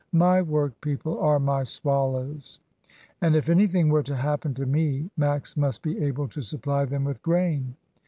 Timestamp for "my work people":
0.13-1.19